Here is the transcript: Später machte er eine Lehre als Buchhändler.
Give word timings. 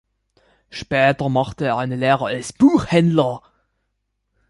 Später 0.71 1.29
machte 1.29 1.65
er 1.67 1.77
eine 1.77 1.95
Lehre 1.95 2.25
als 2.25 2.53
Buchhändler. 2.53 3.43